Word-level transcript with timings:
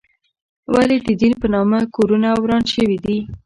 ولې 0.73 0.97
د 1.05 1.07
دین 1.21 1.33
په 1.41 1.47
نامه 1.53 1.79
کورونه 1.95 2.29
وران 2.43 2.63
شوي 2.73 2.97
دي؟ 3.05 3.17